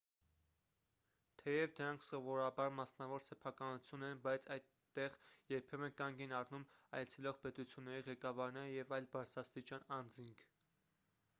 թեև 1.39 1.73
դրանք 1.79 2.05
սովորաբար 2.05 2.71
մասնավոր 2.77 3.21
սեփականություն 3.25 4.05
են 4.07 4.23
բայց 4.23 4.47
այդտեղ 4.55 5.17
երբեմն 5.53 5.93
կանգ 5.99 6.23
են 6.27 6.33
առնում 6.39 6.65
այցելող 7.01 7.39
պետությունների 7.43 8.05
ղեկավարները 8.09 8.71
և 8.79 8.95
այլ 8.99 9.09
բարձրաստիճան 9.17 9.85
անձինք 10.01 10.43